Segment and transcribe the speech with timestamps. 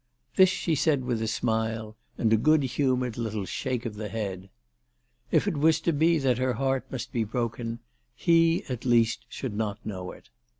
[0.35, 4.49] This she said with a smile and a good humoured little shake of the head.
[5.29, 7.77] If it was to be that her heart must be broken
[8.15, 10.31] he at least should not know it.